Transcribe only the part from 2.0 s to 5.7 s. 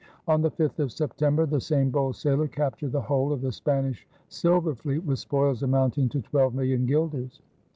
sailor captured the whole of the Spanish silver fleet with spoils